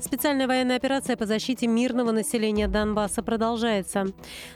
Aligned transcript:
Специальная 0.00 0.46
военная 0.46 0.76
операция 0.76 1.16
по 1.16 1.26
защите 1.26 1.66
мирного 1.66 2.12
населения 2.12 2.68
Донбасса 2.68 3.20
продолжается. 3.22 4.06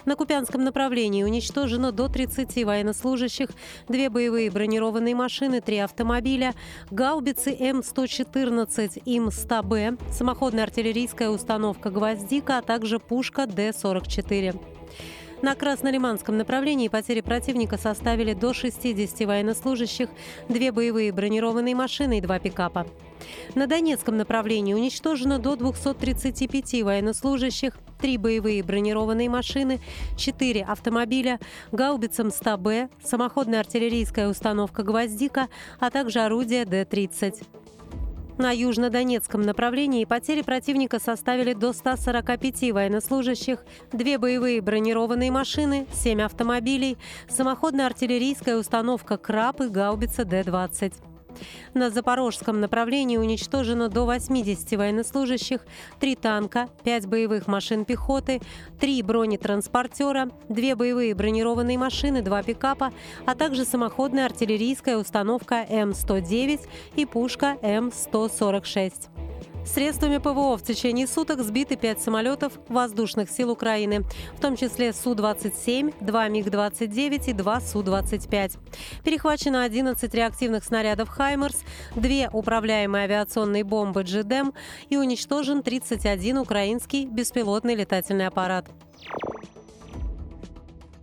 На 0.05 0.15
Купянском 0.15 0.63
направлении 0.63 1.25
уничтожено 1.25 1.91
до 1.91 2.09
30 2.09 2.65
военнослужащих, 2.65 3.49
две 3.89 4.09
боевые 4.09 4.51
бронированные 4.53 5.17
машины, 5.17 5.61
три 5.61 5.79
автомобиля, 5.79 6.55
гаубицы 6.93 7.53
М114 7.53 9.03
ИМ-100Б, 9.05 10.13
самоходная 10.13 10.65
артиллерийская 10.65 11.29
установка 11.29 11.91
«Гвоздика», 11.91 12.59
а 12.59 12.63
также 12.63 13.01
пушка 13.01 13.47
Д-44. 13.47 14.61
На 15.43 15.57
Краснолиманском 15.57 16.37
направлении 16.37 16.87
потери 16.87 17.21
противника 17.21 17.77
составили 17.77 18.33
до 18.33 18.55
60 18.55 19.27
военнослужащих, 19.27 20.09
две 20.49 20.71
боевые 20.71 21.13
бронированные 21.13 21.75
машины 21.75 22.19
и 22.19 22.21
два 22.21 22.39
пикапа. 22.39 22.87
На 23.57 23.67
Донецком 23.67 24.17
направлении 24.17 24.73
уничтожено 24.73 25.41
до 25.41 25.57
235 25.57 26.85
военнослужащих, 26.85 27.77
три 28.01 28.19
боевые 28.19 28.63
бронированные 28.63 29.29
машины, 29.29 29.81
четыре 30.17 30.63
автомобиля, 30.63 31.41
гаубицам 31.73 32.29
100Б, 32.29 32.91
самоходная 33.05 33.61
артиллерийская 33.61 34.29
установка 34.29 34.85
«Гвоздика», 34.85 35.49
а 35.81 35.91
также 35.91 36.21
орудие 36.21 36.65
Д-30. 36.65 37.62
На 38.39 38.51
южнодонецком 38.51 39.43
направлении 39.43 40.05
потери 40.05 40.43
противника 40.43 40.99
составили 40.99 41.53
до 41.53 41.73
145 41.73 42.73
военнослужащих, 42.73 43.65
две 43.93 44.19
боевые 44.19 44.61
бронированные 44.63 45.31
машины, 45.31 45.87
семь 45.93 46.23
автомобилей, 46.23 46.97
самоходная 47.29 47.87
артиллерийская 47.87 48.57
установка 48.57 49.19
«Краб» 49.19 49.61
и 49.61 49.69
гаубица 49.69 50.25
Д-20. 50.25 51.12
На 51.75 51.91
запорожском 51.91 52.61
направлении 52.61 53.17
уничтожено 53.17 53.89
до 53.89 54.05
80 54.05 54.73
военнослужащих, 54.73 55.61
три 56.01 56.17
танка, 56.17 56.69
пять 56.85 57.07
боевых 57.07 57.47
машин 57.47 57.85
пехоты, 57.85 58.41
три 58.81 59.03
бронетранспортера, 59.03 60.31
две 60.49 60.75
боевые 60.75 61.15
бронированные 61.15 61.79
машины, 61.79 62.23
два 62.23 62.43
пикапа, 62.43 62.93
а 63.27 63.35
также 63.35 63.65
самоходная 63.65 64.27
артиллерийская 64.27 64.97
установка 64.97 65.67
М-109 65.69 66.61
и 66.97 67.07
пушка 67.07 67.57
М-146. 67.63 68.93
Средствами 69.65 70.19
ПВО 70.19 70.59
в 70.59 70.63
течение 70.63 71.07
суток 71.07 71.41
сбиты 71.41 71.77
пять 71.77 72.01
самолетов 72.01 72.53
воздушных 72.69 73.31
сил 73.31 73.51
Украины, 73.51 74.05
в 74.37 74.41
том 74.41 74.57
числе 74.57 74.93
Су-27, 74.93 75.95
два 76.01 76.29
МиГ-29 76.29 77.31
и 77.31 77.33
два 77.33 77.61
Су-25. 77.61 78.59
Перехвачено 79.05 79.63
11 79.63 80.13
реактивных 80.15 80.65
снарядов 80.65 81.09
«Хаймерс», 81.09 81.63
две 81.95 82.29
управляемые 82.33 83.05
авиационные 83.05 83.63
бомбы 83.63 84.03
«Джедем» 84.03 84.53
и 84.91 84.97
уничтожен 84.97 85.63
31 85.63 86.39
украинский 86.39 87.07
беспилотный 87.07 87.77
летательный 87.77 88.27
аппарат. 88.27 88.67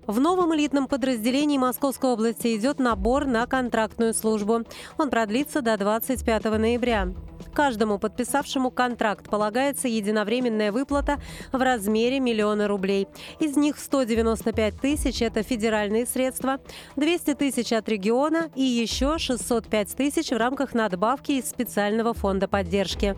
В 0.05 0.19
новом 0.19 0.55
элитном 0.55 0.87
подразделении 0.87 1.57
Московской 1.57 2.09
области 2.09 2.57
идет 2.57 2.79
набор 2.79 3.25
на 3.25 3.45
контрактную 3.45 4.13
службу. 4.13 4.63
Он 4.97 5.09
продлится 5.09 5.61
до 5.61 5.77
25 5.77 6.45
ноября. 6.45 7.09
Каждому 7.53 7.99
подписавшему 7.99 8.71
контракт 8.71 9.29
полагается 9.29 9.87
единовременная 9.87 10.71
выплата 10.71 11.19
в 11.51 11.61
размере 11.61 12.19
миллиона 12.19 12.67
рублей. 12.67 13.07
Из 13.39 13.57
них 13.57 13.79
195 13.79 14.79
тысяч– 14.79 15.21
это 15.21 15.43
федеральные 15.43 16.05
средства, 16.05 16.59
200 16.95 17.35
тысяч 17.35 17.73
от 17.73 17.89
региона 17.89 18.49
и 18.55 18.63
еще 18.63 19.17
605 19.17 19.95
тысяч 19.95 20.29
в 20.29 20.37
рамках 20.37 20.73
надбавки 20.73 21.33
из 21.33 21.49
специального 21.49 22.13
фонда 22.13 22.47
поддержки. 22.47 23.15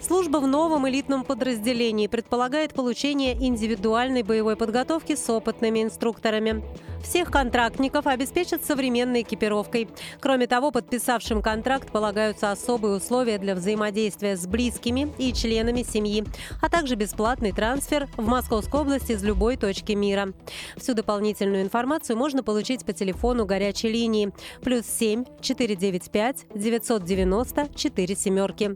Служба 0.00 0.38
в 0.38 0.46
новом 0.46 0.86
элитном 0.88 1.24
подразделении 1.24 2.08
предполагает 2.08 2.74
получение 2.74 3.32
индивидуальной 3.32 4.22
боевой 4.22 4.54
подготовки 4.54 5.14
с 5.16 5.30
опытными 5.30 5.82
инструкторами. 5.82 6.62
Всех 7.04 7.30
контрактников 7.30 8.06
обеспечат 8.06 8.64
современной 8.64 9.22
экипировкой. 9.22 9.88
Кроме 10.20 10.46
того, 10.46 10.70
подписавшим 10.70 11.42
контракт 11.42 11.92
полагаются 11.92 12.50
особые 12.50 12.96
условия 12.96 13.36
для 13.36 13.54
взаимодействия 13.54 14.36
с 14.36 14.46
близкими 14.46 15.12
и 15.18 15.32
членами 15.34 15.82
семьи, 15.82 16.24
а 16.62 16.70
также 16.70 16.94
бесплатный 16.94 17.52
трансфер 17.52 18.08
в 18.16 18.26
Московской 18.26 18.80
области 18.80 19.12
из 19.12 19.22
любой 19.22 19.58
точки 19.58 19.92
мира. 19.92 20.32
Всю 20.76 20.94
дополнительную 20.94 21.62
информацию 21.62 22.16
можно 22.16 22.42
получить 22.42 22.86
по 22.86 22.94
телефону 22.94 23.44
горячей 23.44 23.90
линии 23.90 24.32
плюс 24.62 24.86
7 24.86 25.24
495 25.42 26.46
990 26.54 27.68
4 27.74 28.16
семерки. 28.16 28.74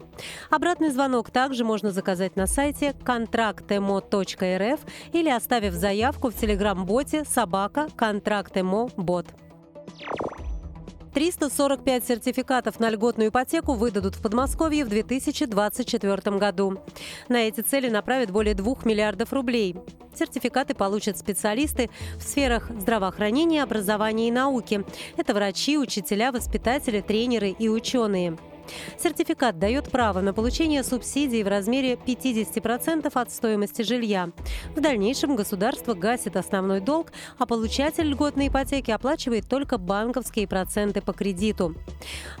Обратный 0.51 0.91
звонок 0.91 1.31
также 1.31 1.65
можно 1.65 1.91
заказать 1.91 2.35
на 2.35 2.45
сайте 2.45 2.93
контрактемо.рф 3.03 4.79
или 5.13 5.29
оставив 5.29 5.73
заявку 5.73 6.29
в 6.29 6.35
телеграм-боте 6.35 7.25
собака 7.25 7.87
контракт 7.97 8.18
контракт 8.19 8.53
МО 8.61 8.89
«Бот». 8.97 9.27
345 11.13 12.05
сертификатов 12.05 12.79
на 12.79 12.89
льготную 12.89 13.29
ипотеку 13.29 13.73
выдадут 13.73 14.15
в 14.15 14.21
Подмосковье 14.21 14.83
в 14.83 14.89
2024 14.89 16.37
году. 16.37 16.77
На 17.29 17.47
эти 17.47 17.61
цели 17.61 17.89
направят 17.89 18.29
более 18.29 18.55
2 18.55 18.75
миллиардов 18.83 19.31
рублей. 19.31 19.75
Сертификаты 20.13 20.75
получат 20.75 21.17
специалисты 21.17 21.89
в 22.17 22.23
сферах 22.23 22.69
здравоохранения, 22.69 23.63
образования 23.63 24.27
и 24.27 24.31
науки. 24.31 24.83
Это 25.15 25.33
врачи, 25.33 25.77
учителя, 25.77 26.31
воспитатели, 26.31 26.99
тренеры 26.99 27.49
и 27.49 27.69
ученые. 27.69 28.37
Сертификат 28.97 29.59
дает 29.59 29.89
право 29.89 30.21
на 30.21 30.33
получение 30.33 30.83
субсидий 30.83 31.43
в 31.43 31.47
размере 31.47 31.93
50% 31.93 33.09
от 33.13 33.31
стоимости 33.31 33.81
жилья. 33.81 34.29
В 34.75 34.81
дальнейшем 34.81 35.35
государство 35.35 35.93
гасит 35.93 36.35
основной 36.35 36.79
долг, 36.79 37.11
а 37.37 37.45
получатель 37.45 38.05
льготной 38.05 38.47
ипотеки 38.47 38.91
оплачивает 38.91 39.47
только 39.47 39.77
банковские 39.77 40.47
проценты 40.47 41.01
по 41.01 41.13
кредиту. 41.13 41.75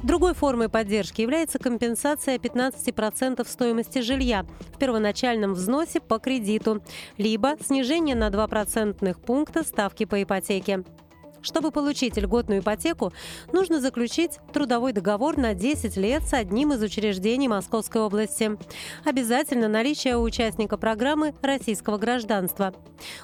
Другой 0.03 0.33
формой 0.33 0.69
поддержки 0.69 1.21
является 1.21 1.59
компенсация 1.59 2.37
15% 2.37 3.47
стоимости 3.47 3.99
жилья 3.99 4.45
в 4.73 4.77
первоначальном 4.77 5.53
взносе 5.53 5.99
по 5.99 6.19
кредиту, 6.19 6.81
либо 7.17 7.55
снижение 7.61 8.15
на 8.15 8.29
2 8.29 8.47
процентных 8.47 9.19
пункта 9.19 9.63
ставки 9.63 10.05
по 10.05 10.21
ипотеке. 10.21 10.83
Чтобы 11.41 11.71
получить 11.71 12.17
льготную 12.17 12.61
ипотеку, 12.61 13.13
нужно 13.53 13.79
заключить 13.79 14.39
трудовой 14.51 14.91
договор 14.91 15.37
на 15.37 15.53
10 15.53 15.95
лет 15.97 16.23
с 16.23 16.33
одним 16.33 16.73
из 16.73 16.81
учреждений 16.83 17.47
Московской 17.47 18.01
области. 18.01 18.57
Обязательно 19.05 19.67
наличие 19.67 20.17
у 20.17 20.21
участника 20.21 20.77
программы 20.77 21.33
российского 21.41 21.97
гражданства. 21.97 22.73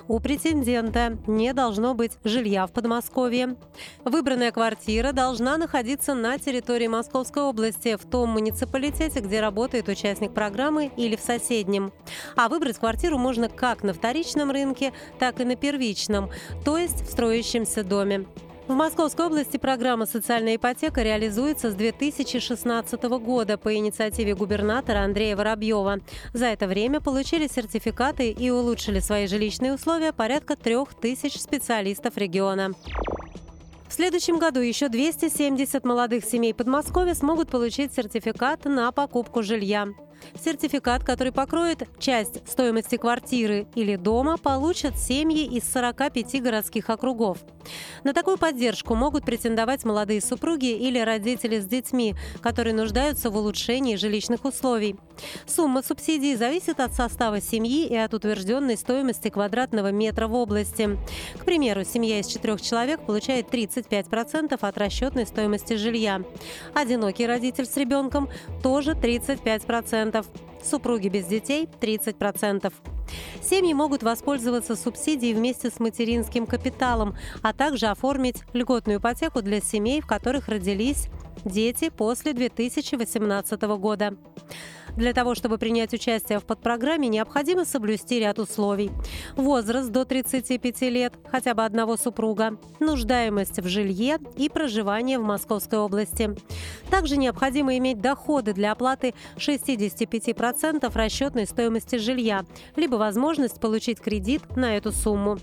У 0.07 0.19
претендента 0.19 1.17
не 1.27 1.53
должно 1.53 1.93
быть 1.93 2.13
жилья 2.23 2.65
в 2.67 2.71
Подмосковье. 2.71 3.57
Выбранная 4.05 4.51
квартира 4.51 5.11
должна 5.11 5.57
находиться 5.57 6.13
на 6.13 6.37
территории 6.37 6.87
Московской 6.87 7.43
области, 7.43 7.97
в 7.97 8.05
том 8.09 8.29
муниципалитете, 8.29 9.19
где 9.19 9.41
работает 9.41 9.89
участник 9.89 10.33
программы 10.33 10.91
или 10.95 11.15
в 11.15 11.21
соседнем. 11.21 11.91
А 12.37 12.47
выбрать 12.47 12.77
квартиру 12.77 13.17
можно 13.17 13.49
как 13.49 13.83
на 13.83 13.93
вторичном 13.93 14.51
рынке, 14.51 14.93
так 15.19 15.41
и 15.41 15.45
на 15.45 15.55
первичном, 15.55 16.29
то 16.63 16.77
есть 16.77 17.01
в 17.01 17.11
строящемся 17.11 17.83
доме 17.83 18.04
доме. 18.05 18.25
В 18.67 18.73
Московской 18.73 19.27
области 19.27 19.57
программа 19.57 20.07
«Социальная 20.07 20.55
ипотека» 20.55 21.03
реализуется 21.03 21.69
с 21.69 21.75
2016 21.75 23.03
года 23.03 23.59
по 23.59 23.75
инициативе 23.75 24.33
губернатора 24.33 24.99
Андрея 24.99 25.35
Воробьева. 25.35 25.99
За 26.33 26.45
это 26.47 26.65
время 26.67 26.99
получили 26.99 27.47
сертификаты 27.47 28.31
и 28.31 28.49
улучшили 28.49 28.99
свои 28.99 29.27
жилищные 29.27 29.73
условия 29.73 30.13
порядка 30.13 30.55
трех 30.55 30.95
тысяч 30.95 31.39
специалистов 31.39 32.17
региона. 32.17 32.71
В 33.87 33.93
следующем 33.93 34.39
году 34.39 34.61
еще 34.61 34.89
270 34.89 35.85
молодых 35.85 36.25
семей 36.25 36.55
Подмосковья 36.55 37.13
смогут 37.13 37.49
получить 37.49 37.93
сертификат 37.93 38.65
на 38.65 38.91
покупку 38.91 39.43
жилья. 39.43 39.89
Сертификат, 40.43 41.03
который 41.03 41.31
покроет 41.31 41.87
часть 41.99 42.47
стоимости 42.49 42.97
квартиры 42.97 43.67
или 43.75 43.95
дома, 43.95 44.37
получат 44.37 44.97
семьи 44.97 45.45
из 45.45 45.71
45 45.71 46.41
городских 46.41 46.89
округов. 46.89 47.39
На 48.03 48.13
такую 48.13 48.37
поддержку 48.37 48.95
могут 48.95 49.25
претендовать 49.25 49.83
молодые 49.85 50.21
супруги 50.21 50.71
или 50.71 50.99
родители 50.99 51.59
с 51.59 51.65
детьми, 51.65 52.15
которые 52.41 52.73
нуждаются 52.73 53.29
в 53.29 53.37
улучшении 53.37 53.95
жилищных 53.95 54.45
условий. 54.45 54.95
Сумма 55.45 55.81
субсидий 55.81 56.35
зависит 56.35 56.79
от 56.79 56.93
состава 56.93 57.41
семьи 57.41 57.87
и 57.87 57.95
от 57.95 58.13
утвержденной 58.13 58.77
стоимости 58.77 59.29
квадратного 59.29 59.91
метра 59.91 60.27
в 60.27 60.35
области. 60.35 60.97
К 61.37 61.45
примеру, 61.45 61.83
семья 61.83 62.19
из 62.19 62.27
четырех 62.27 62.61
человек 62.61 63.05
получает 63.05 63.47
35% 63.49 64.57
от 64.59 64.77
расчетной 64.77 65.25
стоимости 65.25 65.73
жилья. 65.73 66.21
Одинокий 66.73 67.25
родитель 67.25 67.65
с 67.65 67.77
ребенком 67.77 68.29
тоже 68.61 68.91
35%. 68.91 70.14
Супруги 70.63 71.09
без 71.09 71.25
детей– 71.25 71.67
30%. 71.81 72.73
Семьи 73.41 73.73
могут 73.73 74.03
воспользоваться 74.03 74.75
субсидией 74.75 75.33
вместе 75.33 75.69
с 75.69 75.79
материнским 75.79 76.47
капиталом, 76.47 77.15
а 77.41 77.53
также 77.53 77.87
оформить 77.87 78.43
льготную 78.53 78.99
ипотеку 78.99 79.41
для 79.41 79.61
семей, 79.61 80.01
в 80.01 80.07
которых 80.07 80.47
родились 80.47 81.07
дети 81.43 81.89
после 81.89 82.33
2018 82.33 83.61
года. 83.61 84.17
Для 84.95 85.13
того, 85.13 85.35
чтобы 85.35 85.57
принять 85.57 85.93
участие 85.93 86.39
в 86.39 86.45
подпрограмме, 86.45 87.09
необходимо 87.09 87.65
соблюсти 87.65 88.19
ряд 88.19 88.39
условий. 88.39 88.91
Возраст 89.35 89.89
до 89.89 90.05
35 90.05 90.81
лет, 90.83 91.13
хотя 91.29 91.53
бы 91.53 91.65
одного 91.65 91.97
супруга, 91.97 92.57
нуждаемость 92.79 93.59
в 93.59 93.67
жилье 93.67 94.19
и 94.37 94.47
проживание 94.47 95.19
в 95.19 95.23
Московской 95.23 95.79
области. 95.79 96.35
Также 96.89 97.17
необходимо 97.17 97.77
иметь 97.77 98.01
доходы 98.01 98.53
для 98.53 98.71
оплаты 98.71 99.13
65% 99.37 100.91
расчетной 100.93 101.45
стоимости 101.45 101.97
жилья, 101.97 102.45
либо 102.75 102.95
возможность 102.95 103.59
получить 103.59 103.99
кредит 103.99 104.55
на 104.55 104.77
эту 104.77 104.91
сумму. 104.91 105.37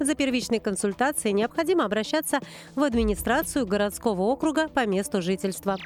За 0.00 0.14
первичной 0.14 0.60
консультацией 0.60 1.34
необходимо 1.34 1.84
обращаться 1.84 2.40
в 2.74 2.82
администрацию 2.82 3.66
городского 3.66 4.22
округа 4.22 4.68
по 4.68 4.86
месту 4.86 5.20
жительства. 5.20 5.76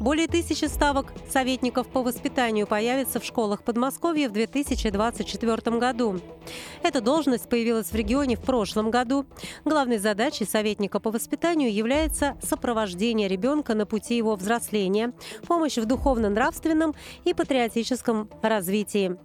Более 0.00 0.28
тысячи 0.28 0.66
ставок 0.66 1.12
советников 1.28 1.88
по 1.88 2.02
воспитанию 2.02 2.66
появится 2.66 3.18
в 3.18 3.24
школах 3.24 3.62
Подмосковья 3.62 4.28
в 4.28 4.32
2024 4.32 5.78
году. 5.78 6.20
Эта 6.82 7.00
должность 7.00 7.48
появилась 7.48 7.90
в 7.90 7.94
регионе 7.94 8.36
в 8.36 8.40
прошлом 8.40 8.90
году. 8.90 9.26
Главной 9.64 9.98
задачей 9.98 10.44
советника 10.44 11.00
по 11.00 11.10
воспитанию 11.10 11.72
является 11.72 12.36
сопровождение 12.42 13.28
ребенка 13.28 13.74
на 13.74 13.86
пути 13.86 14.16
его 14.16 14.36
взросления, 14.36 15.12
помощь 15.48 15.78
в 15.78 15.86
духовно-нравственном 15.86 16.94
и 17.24 17.34
патриотическом 17.34 18.28
развитии. 18.42 19.16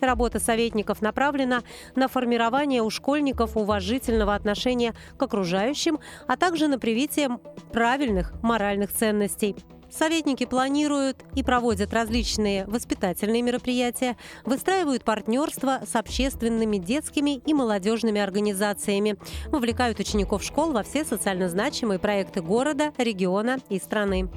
Работа 0.00 0.38
советников 0.38 1.02
направлена 1.02 1.62
на 1.94 2.08
формирование 2.08 2.82
у 2.82 2.90
школьников 2.90 3.56
уважительного 3.56 4.34
отношения 4.34 4.94
к 5.16 5.22
окружающим, 5.22 5.98
а 6.26 6.36
также 6.36 6.68
на 6.68 6.78
привитие 6.78 7.38
правильных 7.72 8.32
моральных 8.42 8.92
ценностей. 8.92 9.56
Советники 9.90 10.44
планируют 10.44 11.24
и 11.34 11.42
проводят 11.42 11.94
различные 11.94 12.66
воспитательные 12.66 13.40
мероприятия, 13.40 14.16
выстраивают 14.44 15.02
партнерство 15.02 15.80
с 15.90 15.96
общественными 15.96 16.76
детскими 16.76 17.36
и 17.38 17.54
молодежными 17.54 18.20
организациями, 18.20 19.16
вовлекают 19.46 19.98
учеников 19.98 20.42
школ 20.42 20.72
во 20.72 20.82
все 20.82 21.04
социально 21.04 21.48
значимые 21.48 21.98
проекты 21.98 22.42
города, 22.42 22.92
региона 22.98 23.58
и 23.70 23.78
страны. 23.78 24.28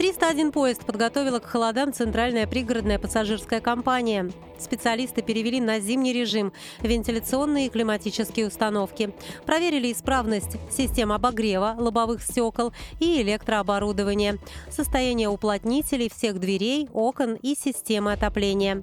301 0.00 0.50
поезд 0.50 0.86
подготовила 0.86 1.40
к 1.40 1.44
холодам 1.44 1.92
Центральная 1.92 2.46
пригородная 2.46 2.98
пассажирская 2.98 3.60
компания. 3.60 4.30
Специалисты 4.58 5.20
перевели 5.20 5.60
на 5.60 5.78
зимний 5.78 6.14
режим 6.14 6.54
вентиляционные 6.80 7.66
и 7.66 7.68
климатические 7.68 8.46
установки. 8.46 9.12
Проверили 9.44 9.92
исправность 9.92 10.56
систем 10.70 11.12
обогрева, 11.12 11.74
лобовых 11.76 12.22
стекол 12.22 12.72
и 12.98 13.20
электрооборудования, 13.20 14.38
состояние 14.70 15.28
уплотнителей 15.28 16.08
всех 16.08 16.40
дверей, 16.40 16.88
окон 16.94 17.34
и 17.34 17.54
системы 17.54 18.12
отопления. 18.12 18.82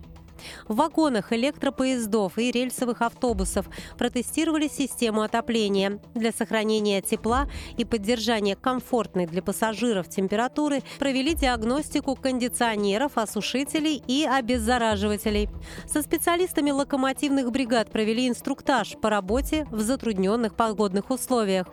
В 0.68 0.76
вагонах 0.76 1.34
электропоездов 1.34 2.38
и 2.38 2.52
рельсовых 2.52 3.02
автобусов 3.02 3.68
протестировали 3.98 4.68
систему 4.68 5.22
отопления. 5.22 6.00
Для 6.14 6.32
сохранения 6.32 7.02
тепла 7.02 7.48
и 7.78 7.86
поддержания 7.86 8.56
комфортной 8.56 9.26
для 9.26 9.42
пассажиров 9.42 10.10
температуры 10.10 10.82
провели 11.00 11.34
диагностику 11.34 12.16
кондиционеров, 12.16 13.18
осушителей 13.18 14.02
и 14.08 14.26
обеззараживателей. 14.26 15.50
Со 15.88 16.02
специалистами 16.02 16.72
локомотивных 16.72 17.52
бригад 17.52 17.92
провели 17.92 18.28
инструктаж 18.28 18.96
по 19.02 19.10
работе 19.10 19.66
в 19.72 19.82
затрудненных 19.82 20.56
погодных 20.56 21.10
условиях. 21.10 21.68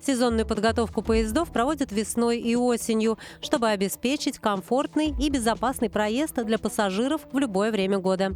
Сезонную 0.00 0.46
подготовку 0.46 1.02
поездов 1.02 1.52
проводят 1.52 1.92
весной 1.92 2.38
и 2.38 2.56
осенью, 2.56 3.18
чтобы 3.40 3.68
обеспечить 3.68 4.38
комфортный 4.38 5.14
и 5.20 5.30
безопасный 5.30 5.90
проезд 5.90 6.34
для 6.44 6.58
пассажиров 6.58 7.22
в 7.32 7.38
любое 7.38 7.70
время 7.70 7.98
года. 8.04 8.34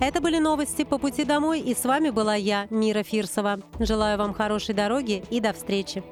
Это 0.00 0.20
были 0.20 0.38
новости 0.38 0.82
по 0.82 0.98
пути 0.98 1.24
домой, 1.24 1.60
и 1.60 1.74
с 1.74 1.84
вами 1.84 2.10
была 2.10 2.34
я, 2.34 2.66
Мира 2.70 3.04
Фирсова. 3.04 3.60
Желаю 3.78 4.18
вам 4.18 4.34
хорошей 4.34 4.74
дороги 4.74 5.22
и 5.30 5.40
до 5.40 5.52
встречи. 5.52 6.02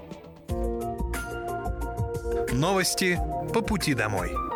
Новости 2.52 3.18
по 3.54 3.62
пути 3.62 3.94
домой. 3.94 4.49